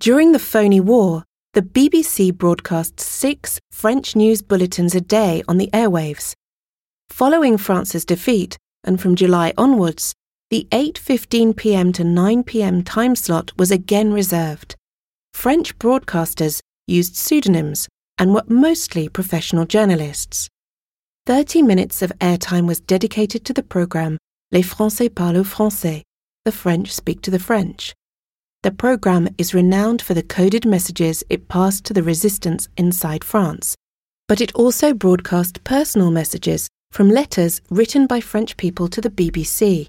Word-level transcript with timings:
During 0.00 0.32
the 0.32 0.38
phony 0.38 0.80
war, 0.80 1.24
the 1.52 1.60
BBC 1.60 2.34
broadcast 2.34 2.98
six 2.98 3.60
French 3.70 4.16
news 4.16 4.40
bulletins 4.40 4.94
a 4.94 5.00
day 5.02 5.42
on 5.46 5.58
the 5.58 5.68
airwaves. 5.74 6.32
Following 7.10 7.58
France's 7.58 8.06
defeat, 8.06 8.56
and 8.82 8.98
from 8.98 9.14
July 9.14 9.52
onwards, 9.58 10.14
the 10.48 10.66
8:15 10.72 11.54
p.m. 11.54 11.92
to 11.92 12.02
9 12.02 12.44
p.m. 12.44 12.82
time 12.82 13.14
slot 13.14 13.52
was 13.58 13.70
again 13.70 14.10
reserved. 14.10 14.74
French 15.34 15.78
broadcasters 15.78 16.62
used 16.86 17.14
pseudonyms 17.14 17.86
and 18.16 18.32
were 18.32 18.44
mostly 18.48 19.06
professional 19.06 19.66
journalists. 19.66 20.48
30 21.26 21.60
minutes 21.60 22.00
of 22.00 22.10
airtime 22.20 22.66
was 22.66 22.80
dedicated 22.80 23.44
to 23.44 23.52
the 23.52 23.62
program 23.62 24.16
Les 24.50 24.62
Français 24.62 25.14
parlent 25.14 25.46
français, 25.46 26.00
the 26.46 26.52
French 26.52 26.90
speak 26.90 27.20
to 27.20 27.30
the 27.30 27.38
French. 27.38 27.94
The 28.62 28.70
program 28.70 29.30
is 29.38 29.54
renowned 29.54 30.02
for 30.02 30.12
the 30.12 30.22
coded 30.22 30.66
messages 30.66 31.24
it 31.30 31.48
passed 31.48 31.86
to 31.86 31.94
the 31.94 32.02
resistance 32.02 32.68
inside 32.76 33.24
France, 33.24 33.74
but 34.28 34.42
it 34.42 34.54
also 34.54 34.92
broadcast 34.92 35.64
personal 35.64 36.10
messages 36.10 36.68
from 36.92 37.08
letters 37.08 37.62
written 37.70 38.06
by 38.06 38.20
French 38.20 38.58
people 38.58 38.86
to 38.88 39.00
the 39.00 39.08
BBC. 39.08 39.86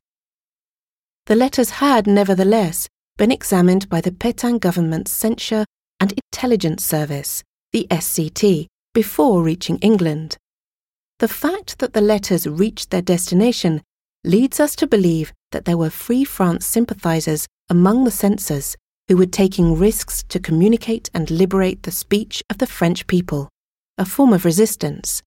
The 1.25 1.35
letters 1.35 1.81
had, 1.81 2.07
nevertheless, 2.07 2.87
been 3.17 3.31
examined 3.31 3.89
by 3.89 3.99
the 3.99 4.11
Pétain 4.11 4.57
government's 4.57 5.11
Censure 5.11 5.65
and 5.99 6.13
Intelligence 6.31 6.85
Service, 6.85 7.43
the 7.73 7.87
SCT, 7.91 8.67
before 8.93 9.43
reaching 9.43 9.79
England. 9.79 10.37
The 11.19 11.27
fact 11.27 11.79
that 11.79 11.91
the 11.91 11.99
letters 11.99 12.47
reached 12.47 12.89
their 12.89 13.01
destination 13.01 13.81
leads 14.23 14.61
us 14.61 14.77
to 14.77 14.87
believe 14.87 15.33
that 15.51 15.65
there 15.65 15.77
were 15.77 15.89
Free 15.89 16.23
France 16.23 16.65
sympathisers 16.65 17.47
among 17.71 18.03
the 18.03 18.11
censors 18.11 18.75
who 19.07 19.15
were 19.15 19.25
taking 19.25 19.77
risks 19.77 20.23
to 20.23 20.41
communicate 20.41 21.09
and 21.13 21.31
liberate 21.31 21.83
the 21.83 21.91
speech 21.91 22.43
of 22.49 22.57
the 22.57 22.67
French 22.67 23.07
people, 23.07 23.47
a 23.97 24.03
form 24.03 24.33
of 24.33 24.43
resistance. 24.43 25.23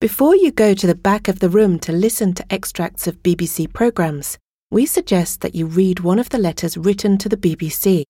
Before 0.00 0.34
you 0.34 0.50
go 0.50 0.74
to 0.74 0.88
the 0.88 0.96
back 0.96 1.28
of 1.28 1.38
the 1.38 1.48
room 1.48 1.78
to 1.80 1.92
listen 1.92 2.32
to 2.34 2.52
extracts 2.52 3.06
of 3.06 3.22
BBC 3.22 3.72
programmes, 3.72 4.36
we 4.72 4.84
suggest 4.84 5.42
that 5.42 5.54
you 5.54 5.64
read 5.66 6.00
one 6.00 6.18
of 6.18 6.30
the 6.30 6.38
letters 6.38 6.76
written 6.76 7.18
to 7.18 7.28
the 7.28 7.36
BBC. 7.36 8.02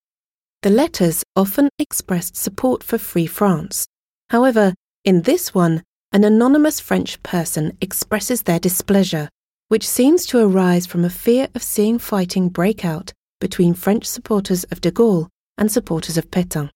The 0.62 0.70
letters 0.70 1.22
often 1.36 1.68
expressed 1.78 2.34
support 2.34 2.82
for 2.82 2.96
Free 2.96 3.26
France. 3.26 3.86
However, 4.30 4.72
in 5.04 5.20
this 5.22 5.52
one, 5.52 5.82
an 6.12 6.24
anonymous 6.24 6.80
French 6.80 7.22
person 7.22 7.76
expresses 7.82 8.44
their 8.44 8.58
displeasure, 8.58 9.28
which 9.70 9.86
seems 9.86 10.26
to 10.26 10.36
arise 10.36 10.84
from 10.84 11.04
a 11.04 11.08
fear 11.08 11.46
of 11.54 11.62
seeing 11.62 11.96
fighting 11.96 12.48
break 12.48 12.84
out 12.84 13.12
between 13.40 13.72
French 13.72 14.04
supporters 14.04 14.64
of 14.64 14.80
de 14.80 14.90
Gaulle 14.90 15.28
and 15.56 15.70
supporters 15.70 16.18
of 16.18 16.28
Pétain. 16.28 16.70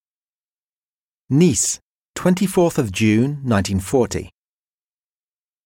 Nice, 1.29 1.81
24th 2.17 2.79
of 2.79 2.93
June 2.93 3.41
1940. 3.43 4.31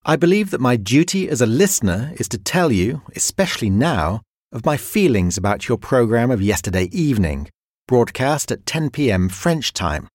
I 0.06 0.16
believe 0.16 0.50
that 0.52 0.60
my 0.62 0.76
duty 0.76 1.28
as 1.28 1.42
a 1.42 1.46
listener 1.46 2.14
is 2.16 2.30
to 2.30 2.38
tell 2.38 2.72
you, 2.72 3.02
especially 3.14 3.68
now, 3.68 4.22
of 4.50 4.64
my 4.64 4.78
feelings 4.78 5.36
about 5.36 5.68
your 5.68 5.76
programme 5.76 6.30
of 6.30 6.40
yesterday 6.40 6.84
evening, 6.92 7.50
broadcast 7.86 8.50
at 8.50 8.64
10 8.64 8.88
pm 8.88 9.28
French 9.28 9.74
time. 9.74 10.08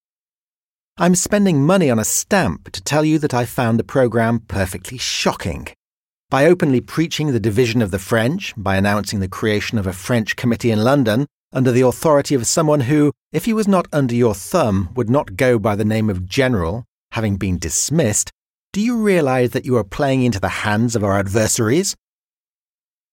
I'm 0.98 1.14
spending 1.14 1.64
money 1.64 1.90
on 1.90 2.00
a 2.00 2.04
stamp 2.04 2.72
to 2.72 2.82
tell 2.82 3.04
you 3.04 3.20
that 3.20 3.34
I 3.34 3.44
found 3.44 3.78
the 3.78 3.84
programme 3.84 4.40
perfectly 4.40 4.98
shocking. 4.98 5.68
By 6.34 6.46
openly 6.46 6.80
preaching 6.80 7.30
the 7.30 7.38
division 7.38 7.80
of 7.80 7.92
the 7.92 7.98
French, 8.00 8.54
by 8.56 8.74
announcing 8.74 9.20
the 9.20 9.28
creation 9.28 9.78
of 9.78 9.86
a 9.86 9.92
French 9.92 10.34
committee 10.34 10.72
in 10.72 10.82
London, 10.82 11.28
under 11.52 11.70
the 11.70 11.82
authority 11.82 12.34
of 12.34 12.44
someone 12.44 12.80
who, 12.80 13.12
if 13.30 13.44
he 13.44 13.52
was 13.52 13.68
not 13.68 13.86
under 13.92 14.16
your 14.16 14.34
thumb, 14.34 14.88
would 14.96 15.08
not 15.08 15.36
go 15.36 15.60
by 15.60 15.76
the 15.76 15.84
name 15.84 16.10
of 16.10 16.26
General, 16.26 16.86
having 17.12 17.36
been 17.36 17.56
dismissed, 17.56 18.32
do 18.72 18.80
you 18.80 19.00
realize 19.00 19.50
that 19.50 19.64
you 19.64 19.76
are 19.76 19.84
playing 19.84 20.24
into 20.24 20.40
the 20.40 20.64
hands 20.66 20.96
of 20.96 21.04
our 21.04 21.16
adversaries? 21.16 21.94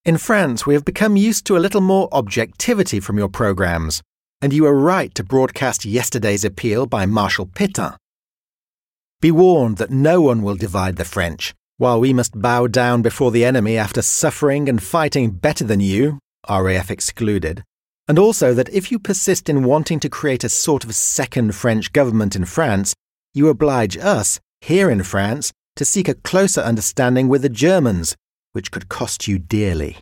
In 0.03 0.17
France, 0.17 0.65
we 0.65 0.73
have 0.73 0.83
become 0.83 1.15
used 1.15 1.45
to 1.45 1.55
a 1.55 1.61
little 1.61 1.79
more 1.79 2.09
objectivity 2.11 2.99
from 2.99 3.19
your 3.19 3.29
programs, 3.29 4.01
and 4.41 4.51
you 4.51 4.65
are 4.65 4.73
right 4.73 5.13
to 5.13 5.23
broadcast 5.23 5.85
yesterday's 5.85 6.43
appeal 6.43 6.87
by 6.87 7.05
Marshal 7.05 7.45
Pétain. 7.45 7.95
Be 9.21 9.29
warned 9.29 9.77
that 9.77 9.91
no 9.91 10.21
one 10.21 10.41
will 10.41 10.55
divide 10.55 10.95
the 10.95 11.05
French, 11.05 11.53
while 11.81 11.99
we 11.99 12.13
must 12.13 12.39
bow 12.39 12.67
down 12.67 13.01
before 13.01 13.31
the 13.31 13.43
enemy 13.43 13.75
after 13.75 14.03
suffering 14.03 14.69
and 14.69 14.83
fighting 14.83 15.31
better 15.31 15.63
than 15.63 15.79
you, 15.79 16.19
RAF 16.47 16.91
excluded, 16.91 17.63
and 18.07 18.19
also 18.19 18.53
that 18.53 18.69
if 18.69 18.91
you 18.91 18.99
persist 18.99 19.49
in 19.49 19.63
wanting 19.63 19.99
to 19.99 20.07
create 20.07 20.43
a 20.43 20.49
sort 20.49 20.83
of 20.83 20.93
second 20.93 21.55
French 21.55 21.91
government 21.91 22.35
in 22.35 22.45
France, 22.45 22.93
you 23.33 23.49
oblige 23.49 23.97
us, 23.97 24.39
here 24.59 24.91
in 24.91 25.01
France, 25.01 25.51
to 25.75 25.83
seek 25.83 26.07
a 26.07 26.13
closer 26.13 26.61
understanding 26.61 27.27
with 27.27 27.41
the 27.41 27.49
Germans, 27.49 28.15
which 28.51 28.69
could 28.69 28.87
cost 28.87 29.27
you 29.27 29.39
dearly. 29.39 29.97